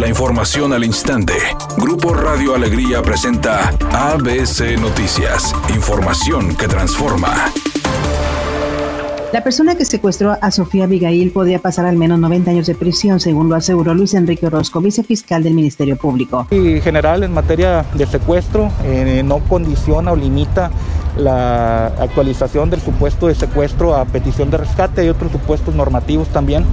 La 0.00 0.08
información 0.08 0.72
al 0.72 0.82
instante. 0.82 1.34
Grupo 1.76 2.14
Radio 2.14 2.54
Alegría 2.54 3.02
presenta 3.02 3.68
ABC 3.92 4.80
Noticias. 4.80 5.54
Información 5.74 6.56
que 6.56 6.66
transforma. 6.68 7.52
La 9.34 9.44
persona 9.44 9.74
que 9.74 9.84
secuestró 9.84 10.38
a 10.40 10.50
Sofía 10.50 10.84
Abigail 10.84 11.32
podría 11.32 11.58
pasar 11.58 11.84
al 11.84 11.96
menos 11.96 12.18
90 12.18 12.50
años 12.50 12.66
de 12.66 12.74
prisión, 12.74 13.20
según 13.20 13.50
lo 13.50 13.56
aseguró 13.56 13.92
Luis 13.92 14.14
Enrique 14.14 14.46
Orozco, 14.46 14.80
vicefiscal 14.80 15.42
del 15.42 15.52
Ministerio 15.52 15.96
Público. 15.96 16.46
En 16.50 16.80
general, 16.80 17.22
en 17.22 17.34
materia 17.34 17.84
de 17.92 18.06
secuestro, 18.06 18.72
eh, 18.84 19.22
no 19.22 19.40
condiciona 19.40 20.12
o 20.12 20.16
limita 20.16 20.70
la 21.18 21.88
actualización 21.98 22.70
del 22.70 22.80
supuesto 22.80 23.26
de 23.26 23.34
secuestro 23.34 23.94
a 23.94 24.06
petición 24.06 24.50
de 24.50 24.56
rescate. 24.56 25.02
Hay 25.02 25.10
otros 25.10 25.30
supuestos 25.30 25.74
normativos 25.74 26.28
también 26.28 26.64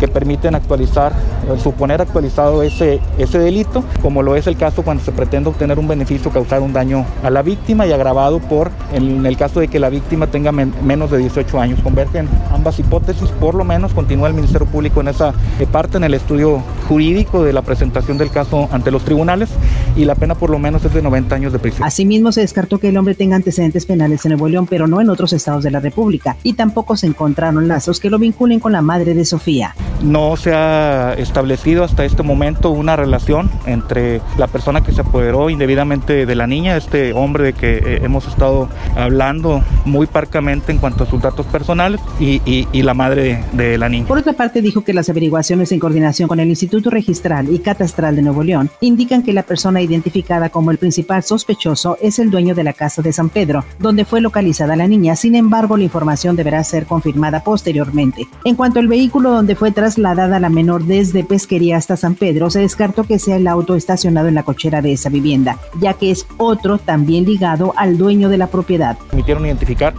que 0.00 0.08
permiten 0.08 0.54
actualizar, 0.56 1.12
eh, 1.12 1.58
suponer 1.62 2.00
actualizado 2.00 2.62
ese, 2.62 3.00
ese 3.18 3.38
delito, 3.38 3.84
como 4.02 4.22
lo 4.22 4.34
es 4.34 4.46
el 4.46 4.56
caso 4.56 4.82
cuando 4.82 5.04
se 5.04 5.12
pretende 5.12 5.50
obtener 5.50 5.78
un 5.78 5.86
beneficio, 5.86 6.32
causar 6.32 6.62
un 6.62 6.72
daño 6.72 7.04
a 7.22 7.30
la 7.30 7.42
víctima 7.42 7.86
y 7.86 7.92
agravado 7.92 8.40
por, 8.40 8.70
en 8.92 9.24
el 9.24 9.36
caso 9.36 9.60
de 9.60 9.68
que 9.68 9.78
la 9.78 9.90
víctima 9.90 10.26
tenga 10.26 10.50
menos 10.50 11.10
de 11.10 11.18
18 11.18 11.60
años. 11.60 11.80
Convergen 11.80 12.28
ambas 12.50 12.78
hipótesis, 12.78 13.28
por 13.30 13.54
lo 13.54 13.62
menos 13.62 13.92
continúa 13.92 14.28
el 14.28 14.34
Ministerio 14.34 14.66
Público 14.66 15.00
en 15.00 15.08
esa 15.08 15.34
eh, 15.60 15.66
parte, 15.70 15.98
en 15.98 16.04
el 16.04 16.14
estudio 16.14 16.62
jurídico 16.88 17.44
de 17.44 17.52
la 17.52 17.62
presentación 17.62 18.16
del 18.16 18.30
caso 18.30 18.68
ante 18.72 18.90
los 18.90 19.04
tribunales 19.04 19.50
y 19.96 20.04
la 20.06 20.14
pena 20.14 20.34
por 20.34 20.50
lo 20.50 20.58
menos 20.58 20.84
es 20.84 20.94
de 20.94 21.02
90 21.02 21.34
años 21.34 21.52
de 21.52 21.58
prisión. 21.58 21.86
Asimismo, 21.86 22.32
se 22.32 22.40
descartó 22.40 22.78
que 22.78 22.88
el 22.88 22.96
hombre 22.96 23.14
tenga 23.14 23.36
antecedentes 23.36 23.84
penales 23.84 24.24
en 24.24 24.30
Nuevo 24.30 24.48
León, 24.48 24.66
pero 24.68 24.86
no 24.86 25.00
en 25.00 25.10
otros 25.10 25.32
estados 25.34 25.62
de 25.62 25.70
la 25.70 25.80
República, 25.80 26.36
y 26.42 26.54
tampoco 26.54 26.96
se 26.96 27.06
encontraron 27.06 27.68
lazos 27.68 28.00
que 28.00 28.08
lo 28.08 28.18
vinculen 28.18 28.60
con 28.60 28.72
la 28.72 28.80
madre 28.82 29.14
de 29.14 29.24
Sofía. 29.24 29.74
No 30.02 30.36
se 30.36 30.54
ha 30.54 31.14
establecido 31.14 31.84
hasta 31.84 32.04
este 32.04 32.22
momento 32.22 32.70
una 32.70 32.96
relación 32.96 33.50
entre 33.66 34.20
la 34.38 34.46
persona 34.46 34.82
que 34.82 34.92
se 34.92 35.02
apoderó 35.02 35.50
indebidamente 35.50 36.26
de 36.26 36.34
la 36.34 36.46
niña, 36.46 36.76
este 36.76 37.12
hombre 37.12 37.44
de 37.44 37.52
que 37.52 37.76
eh, 37.76 38.00
hemos 38.02 38.26
estado 38.26 38.68
hablando 38.96 39.62
muy 39.84 40.06
parcamente 40.06 40.72
en 40.72 40.78
cuanto 40.78 41.04
a 41.04 41.06
sus 41.06 41.20
datos 41.20 41.46
personales, 41.46 42.00
y, 42.18 42.82
la 42.82 42.94
madre 42.94 43.44
de, 43.52 43.76
la 43.76 43.88
niña. 43.88 44.06
Por 44.06 44.18
otra 44.18 44.32
parte, 44.32 44.62
dijo 44.62 44.82
que 44.82 44.94
las 44.94 45.08
averiguaciones 45.08 45.70
en 45.72 45.78
coordinación 45.78 46.28
con 46.28 46.40
el 46.40 46.48
Instituto 46.48 46.90
Registral 46.90 47.52
y 47.52 47.58
Catastral 47.58 48.16
de 48.16 48.22
Nuevo 48.22 48.42
León 48.42 48.70
indican 48.80 49.22
que 49.22 49.32
la 49.32 49.42
persona 49.42 49.82
identificada 49.82 50.48
como 50.48 50.70
el 50.70 50.78
principal 50.78 51.22
sospechoso 51.22 51.98
es 52.00 52.18
el 52.18 52.30
dueño 52.30 52.54
de 52.54 52.64
la 52.64 52.72
casa 52.72 53.02
de 53.02 53.12
San 53.12 53.28
Pedro, 53.28 53.64
donde 53.78 54.04
fue 54.04 54.20
localizada 54.20 54.76
la 54.76 54.88
niña. 54.88 55.14
Sin 55.14 55.34
embargo, 55.34 55.76
la 55.76 55.84
información 55.84 56.36
deberá 56.36 56.64
ser 56.64 56.86
confirmada 56.86 57.44
posteriormente. 57.44 58.26
En 58.44 58.56
cuanto 58.56 58.80
al 58.80 58.88
vehículo 58.88 59.30
donde 59.30 59.54
fue 59.54 59.70
tras 59.72 59.89
trasladada 59.90 60.38
la 60.38 60.50
menor 60.50 60.84
desde 60.84 61.24
Pesquería 61.24 61.76
hasta 61.76 61.96
San 61.96 62.14
Pedro, 62.14 62.48
se 62.48 62.60
descartó 62.60 63.02
que 63.02 63.18
sea 63.18 63.36
el 63.36 63.48
auto 63.48 63.74
estacionado 63.74 64.28
en 64.28 64.36
la 64.36 64.44
cochera 64.44 64.80
de 64.82 64.92
esa 64.92 65.08
vivienda, 65.08 65.58
ya 65.80 65.94
que 65.94 66.12
es 66.12 66.26
otro 66.36 66.78
también 66.78 67.24
ligado 67.24 67.74
al 67.76 67.98
dueño 67.98 68.28
de 68.28 68.38
la 68.38 68.46
propiedad. 68.46 68.96
Permitieron 69.08 69.44
identificar 69.46 69.92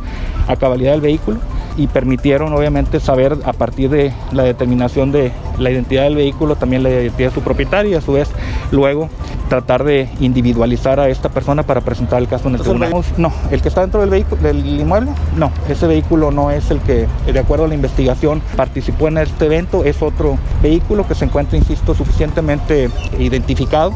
a 0.47 0.55
cabalidad 0.55 0.93
del 0.93 1.01
vehículo 1.01 1.39
y 1.77 1.87
permitieron 1.87 2.53
obviamente 2.53 2.99
saber 2.99 3.37
a 3.45 3.53
partir 3.53 3.89
de 3.89 4.13
la 4.31 4.43
determinación 4.43 5.11
de 5.11 5.31
la 5.57 5.71
identidad 5.71 6.03
del 6.03 6.15
vehículo, 6.15 6.55
también 6.55 6.83
la 6.83 6.89
identidad 6.89 7.29
de 7.29 7.35
su 7.35 7.41
propietario 7.41 7.91
y 7.91 7.95
a 7.95 8.01
su 8.01 8.13
vez 8.13 8.29
luego 8.71 9.09
tratar 9.49 9.83
de 9.83 10.07
individualizar 10.21 10.99
a 10.99 11.09
esta 11.09 11.29
persona 11.29 11.63
para 11.63 11.81
presentar 11.81 12.21
el 12.21 12.27
caso 12.27 12.47
en 12.47 12.55
el 12.55 12.61
tribunal. 12.61 13.03
No, 13.17 13.33
el 13.51 13.61
que 13.61 13.67
está 13.67 13.81
dentro 13.81 13.99
del 13.99 14.09
vehículo, 14.09 14.41
del 14.41 14.65
inmueble, 14.65 15.11
no, 15.35 15.51
ese 15.67 15.87
vehículo 15.87 16.31
no 16.31 16.51
es 16.51 16.71
el 16.71 16.79
que, 16.79 17.07
de 17.25 17.39
acuerdo 17.39 17.65
a 17.65 17.67
la 17.67 17.75
investigación, 17.75 18.41
participó 18.55 19.09
en 19.09 19.17
este 19.17 19.47
evento, 19.47 19.83
es 19.83 20.01
otro 20.01 20.37
vehículo 20.61 21.05
que 21.05 21.15
se 21.15 21.25
encuentra, 21.25 21.57
insisto, 21.57 21.93
suficientemente 21.93 22.89
identificado 23.19 23.93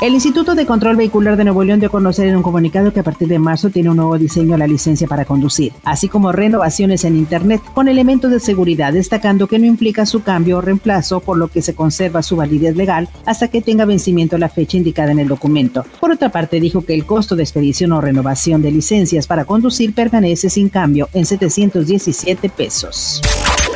el 0.00 0.14
Instituto 0.14 0.54
de 0.54 0.64
Control 0.64 0.96
Vehicular 0.96 1.36
de 1.36 1.44
Nuevo 1.44 1.62
León 1.62 1.78
dio 1.78 1.88
a 1.88 1.92
conocer 1.92 2.26
en 2.26 2.36
un 2.36 2.42
comunicado 2.42 2.90
que 2.90 3.00
a 3.00 3.02
partir 3.02 3.28
de 3.28 3.38
marzo 3.38 3.68
tiene 3.68 3.90
un 3.90 3.96
nuevo 3.96 4.16
diseño 4.16 4.54
a 4.54 4.58
la 4.58 4.66
licencia 4.66 5.06
para 5.06 5.26
conducir, 5.26 5.74
así 5.84 6.08
como 6.08 6.32
renovaciones 6.32 7.04
en 7.04 7.16
Internet 7.16 7.60
con 7.74 7.86
elementos 7.86 8.30
de 8.30 8.40
seguridad, 8.40 8.94
destacando 8.94 9.46
que 9.46 9.58
no 9.58 9.66
implica 9.66 10.06
su 10.06 10.22
cambio 10.22 10.56
o 10.56 10.60
reemplazo, 10.62 11.20
por 11.20 11.36
lo 11.36 11.48
que 11.48 11.60
se 11.60 11.74
conserva 11.74 12.22
su 12.22 12.36
validez 12.36 12.76
legal 12.76 13.10
hasta 13.26 13.48
que 13.48 13.60
tenga 13.60 13.84
vencimiento 13.84 14.38
la 14.38 14.48
fecha 14.48 14.78
indicada 14.78 15.12
en 15.12 15.18
el 15.18 15.28
documento. 15.28 15.84
Por 16.00 16.12
otra 16.12 16.30
parte, 16.30 16.60
dijo 16.60 16.82
que 16.82 16.94
el 16.94 17.04
costo 17.04 17.36
de 17.36 17.42
expedición 17.42 17.92
o 17.92 18.00
renovación 18.00 18.62
de 18.62 18.70
licencias 18.70 19.26
para 19.26 19.44
conducir 19.44 19.94
permanece 19.94 20.48
sin 20.48 20.70
cambio 20.70 21.10
en 21.12 21.26
717 21.26 22.48
pesos. 22.48 23.20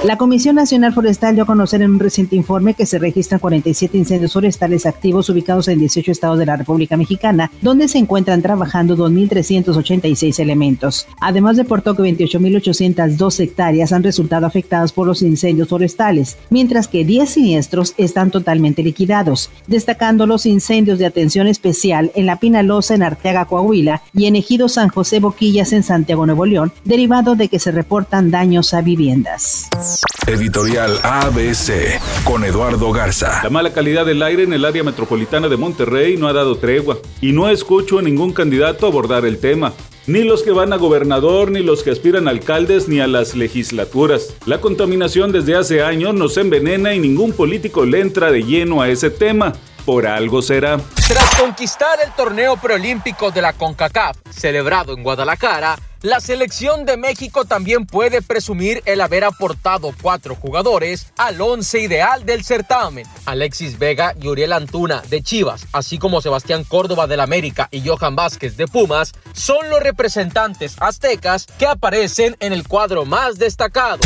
La 0.05 0.19
Comisión 0.19 0.57
Nacional 0.57 0.93
Forestal 0.93 1.35
dio 1.35 1.45
a 1.45 1.47
conocer 1.47 1.81
en 1.81 1.93
un 1.93 1.99
reciente 1.99 2.37
informe 2.37 2.75
que 2.75 2.85
se 2.85 2.99
registran 2.99 3.41
47 3.41 3.97
incendios 3.97 4.35
forestales 4.35 4.85
activos 4.85 5.31
ubicados 5.31 5.67
en 5.69 5.79
18 5.79 6.13
estados 6.13 6.39
de 6.39 6.45
la 6.45 6.59
República 6.59 6.99
Mexicana, 6.99 7.51
donde 7.63 7.89
se 7.89 7.97
encuentran 7.97 8.43
trabajando 8.43 8.99
2.386 8.99 10.39
elementos. 10.41 11.07
Además 11.23 11.57
deportó 11.57 11.95
que 11.95 12.03
28.802 12.03 13.41
hectáreas 13.41 13.95
han 13.95 14.03
resultado 14.03 14.45
afectadas 14.45 14.93
por 14.93 15.07
los 15.07 15.23
incendios 15.23 15.69
forestales, 15.71 16.37
mientras 16.51 16.87
que 16.87 17.07
10 17.07 17.31
siniestros 17.31 17.95
están 17.97 18.31
totalmente 18.31 18.83
liquidados, 18.83 19.49
destacando 19.69 20.27
los 20.27 20.45
incendios 20.45 20.99
de 20.99 21.07
atención 21.07 21.47
especial 21.47 22.13
en 22.15 22.27
La 22.27 22.39
Pinalosa 22.39 22.95
en 22.95 23.05
Arteaga, 23.05 23.47
Coahuila 23.47 24.03
y 24.13 24.27
en 24.27 24.37
Ejido 24.37 24.69
San 24.69 24.91
José 24.91 25.21
Boquillas 25.21 25.73
en 25.73 25.83
Santiago, 25.83 26.27
Nuevo 26.27 26.45
León, 26.45 26.73
derivado 26.85 27.37
de 27.37 27.49
que 27.49 27.59
se 27.59 27.73
reportan 27.73 28.31
daños 28.31 28.75
a 28.75 28.83
viviendas. 28.83 29.71
Editorial 30.27 30.99
ABC 31.03 32.01
con 32.25 32.45
Eduardo 32.45 32.93
Garza. 32.93 33.41
La 33.43 33.51
mala 33.51 33.73
calidad 33.73 34.07
del 34.07 34.23
aire 34.23 34.43
en 34.43 34.53
el 34.53 34.65
área 34.65 34.83
metropolitana 34.83 35.49
de 35.49 35.57
Monterrey 35.57 36.17
no 36.17 36.29
ha 36.29 36.33
dado 36.33 36.57
tregua 36.57 36.99
y 37.21 37.33
no 37.33 37.49
escucho 37.49 37.99
a 37.99 38.03
ningún 38.03 38.33
candidato 38.33 38.87
abordar 38.87 39.25
el 39.25 39.39
tema. 39.39 39.73
Ni 40.07 40.23
los 40.23 40.43
que 40.43 40.51
van 40.51 40.73
a 40.73 40.77
gobernador, 40.77 41.51
ni 41.51 41.63
los 41.63 41.83
que 41.83 41.91
aspiran 41.91 42.29
a 42.29 42.31
alcaldes, 42.31 42.89
ni 42.89 43.01
a 43.01 43.07
las 43.07 43.35
legislaturas. 43.35 44.35
La 44.45 44.61
contaminación 44.61 45.33
desde 45.33 45.57
hace 45.57 45.83
años 45.83 46.15
nos 46.15 46.37
envenena 46.37 46.95
y 46.95 47.01
ningún 47.01 47.33
político 47.33 47.85
le 47.85 48.01
entra 48.01 48.31
de 48.31 48.43
lleno 48.43 48.83
a 48.83 48.89
ese 48.89 49.11
tema. 49.11 49.55
Por 49.87 50.07
algo 50.07 50.41
será. 50.41 50.79
Tras 51.09 51.37
conquistar 51.37 51.99
el 52.05 52.13
torneo 52.13 52.57
preolímpico 52.57 53.31
de 53.31 53.43
la 53.43 53.53
CONCACAF, 53.53 54.17
celebrado 54.31 54.95
en 54.95 55.03
Guadalajara, 55.03 55.79
la 56.05 56.21
selección 56.21 56.85
de 56.85 56.99
México 56.99 57.47
también 57.47 57.87
puede 57.87 58.21
presumir 58.21 58.83
el 58.85 59.01
haber 59.01 59.25
aportado 59.25 59.91
cuatro 60.03 60.35
jugadores 60.37 61.07
al 61.17 61.41
once 61.41 61.81
ideal 61.81 62.27
del 62.27 62.45
certamen. 62.45 63.07
Alexis 63.25 63.79
Vega 63.79 64.15
y 64.21 64.29
Uriel 64.29 64.53
Antuna 64.53 65.03
de 65.09 65.23
Chivas, 65.23 65.67
así 65.73 65.97
como 65.97 66.21
Sebastián 66.21 66.65
Córdoba 66.65 67.07
del 67.07 67.21
América 67.21 67.69
y 67.71 67.89
Johan 67.89 68.17
Vázquez 68.17 68.59
de 68.59 68.67
Pumas, 68.67 69.13
son 69.33 69.71
los 69.71 69.83
representantes 69.83 70.77
aztecas 70.79 71.47
que 71.59 71.67
aparecen 71.67 72.37
en 72.39 72.53
el 72.53 72.69
cuadro 72.69 73.07
más 73.07 73.39
destacado. 73.39 74.05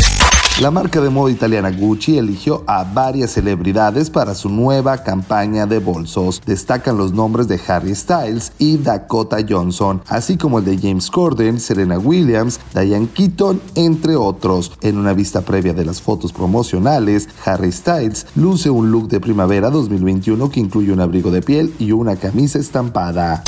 La 0.61 0.71
marca 0.71 0.99
de 0.99 1.09
moda 1.09 1.31
italiana 1.31 1.71
Gucci 1.71 2.17
eligió 2.17 2.65
a 2.67 2.83
varias 2.83 3.31
celebridades 3.31 4.09
para 4.09 4.35
su 4.35 4.49
nueva 4.49 5.03
campaña 5.05 5.65
de 5.65 5.79
bolsos. 5.79 6.41
Destacan 6.45 6.97
los 6.97 7.13
nombres 7.13 7.47
de 7.47 7.61
Harry 7.65 7.95
Styles 7.95 8.51
y 8.57 8.75
Dakota 8.75 9.37
Johnson, 9.47 10.03
así 10.09 10.35
como 10.35 10.59
el 10.59 10.65
de 10.65 10.77
James 10.77 11.09
Corden, 11.09 11.61
Williams, 11.97 12.59
Diane 12.73 13.07
Keaton, 13.13 13.61
entre 13.75 14.15
otros. 14.15 14.71
En 14.81 14.97
una 14.97 15.13
vista 15.13 15.41
previa 15.41 15.73
de 15.73 15.85
las 15.85 16.01
fotos 16.01 16.33
promocionales, 16.33 17.29
Harry 17.45 17.71
Styles 17.71 18.27
luce 18.35 18.69
un 18.69 18.91
look 18.91 19.07
de 19.07 19.19
primavera 19.19 19.69
2021 19.69 20.49
que 20.49 20.59
incluye 20.59 20.91
un 20.91 21.01
abrigo 21.01 21.31
de 21.31 21.41
piel 21.41 21.73
y 21.79 21.91
una 21.91 22.15
camisa 22.15 22.59
estampada. 22.59 23.43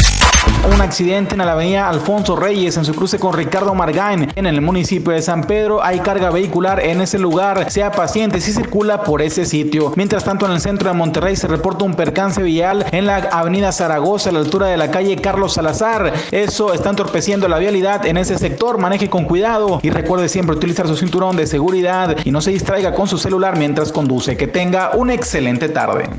Un 0.73 0.79
accidente 0.79 1.33
en 1.33 1.39
la 1.39 1.51
avenida 1.51 1.89
Alfonso 1.89 2.35
Reyes 2.35 2.77
en 2.77 2.85
su 2.85 2.93
cruce 2.93 3.17
con 3.17 3.33
Ricardo 3.33 3.73
Margain 3.73 4.31
en 4.35 4.45
el 4.45 4.61
municipio 4.61 5.11
de 5.11 5.21
San 5.21 5.43
Pedro. 5.43 5.83
Hay 5.83 5.99
carga 5.99 6.29
vehicular 6.29 6.79
en 6.79 7.01
ese 7.01 7.17
lugar. 7.17 7.71
Sea 7.71 7.91
paciente 7.91 8.39
si 8.39 8.53
circula 8.53 9.03
por 9.03 9.21
ese 9.21 9.45
sitio. 9.45 9.91
Mientras 9.95 10.23
tanto, 10.23 10.45
en 10.45 10.51
el 10.51 10.61
centro 10.61 10.89
de 10.89 10.95
Monterrey 10.95 11.35
se 11.35 11.47
reporta 11.47 11.83
un 11.83 11.95
percance 11.95 12.43
vial 12.43 12.85
en 12.91 13.07
la 13.07 13.17
avenida 13.31 13.71
Zaragoza 13.71 14.29
a 14.29 14.33
la 14.33 14.39
altura 14.39 14.67
de 14.67 14.77
la 14.77 14.91
calle 14.91 15.15
Carlos 15.17 15.53
Salazar. 15.53 16.13
Eso 16.31 16.73
está 16.73 16.91
entorpeciendo 16.91 17.47
la 17.47 17.57
vialidad 17.57 18.05
en 18.05 18.17
ese 18.17 18.37
sector. 18.37 18.77
Maneje 18.77 19.09
con 19.09 19.25
cuidado 19.25 19.79
y 19.81 19.89
recuerde 19.89 20.29
siempre 20.29 20.55
utilizar 20.55 20.87
su 20.87 20.95
cinturón 20.95 21.35
de 21.37 21.47
seguridad 21.47 22.17
y 22.23 22.31
no 22.31 22.39
se 22.39 22.51
distraiga 22.51 22.93
con 22.93 23.07
su 23.07 23.17
celular 23.17 23.57
mientras 23.57 23.91
conduce. 23.91 24.37
Que 24.37 24.47
tenga 24.47 24.91
una 24.95 25.15
excelente 25.15 25.69
tarde. 25.69 26.09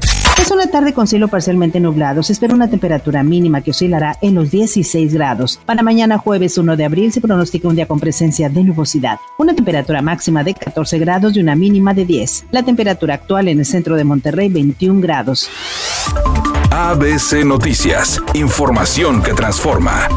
Es 0.43 0.51
una 0.51 0.67
tarde 0.67 0.93
con 0.93 1.07
cielo 1.07 1.29
parcialmente 1.29 1.79
nublado. 1.79 2.25
Se 2.25 2.33
espera 2.33 2.53
una 2.53 2.69
temperatura 2.69 3.23
mínima 3.23 3.61
que 3.61 3.71
oscilará 3.71 4.12
en 4.21 4.35
los 4.35 4.51
16 4.51 5.15
grados. 5.15 5.61
Para 5.65 5.83
mañana 5.83 6.19
jueves 6.19 6.59
1 6.59 6.77
de 6.77 6.85
abril 6.85 7.13
se 7.13 7.21
pronostica 7.21 7.69
un 7.69 7.77
día 7.77 7.87
con 7.87 8.01
presencia 8.01 8.49
de 8.49 8.63
nubosidad. 8.65 9.19
Una 9.39 9.55
temperatura 9.55 10.03
máxima 10.03 10.45
de 10.45 10.55
14 10.55 10.99
grados 10.99 11.37
y 11.37 11.41
una 11.41 11.55
mínima 11.55 11.95
de 11.95 12.05
10. 12.05 12.47
La 12.51 12.63
temperatura 12.63 13.15
actual 13.15 13.49
en 13.49 13.59
el 13.59 13.67
centro 13.67 13.97
de 13.97 14.05
Monterrey 14.05 14.49
21 14.49 15.01
grados. 15.01 15.49
ABC 16.71 17.45
Noticias. 17.45 18.21
Información 18.35 19.23
que 19.23 19.35
transforma. 19.35 20.09